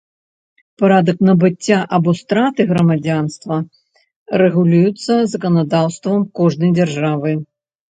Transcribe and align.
Парадак 0.83 1.17
набыцця 1.27 1.77
або 1.97 2.13
страты 2.21 2.61
грамадзянства 2.71 3.55
рэгулюецца 4.45 5.13
заканадаўствам 5.37 6.27
кожнай 6.43 6.77
дзяржавы. 6.83 7.31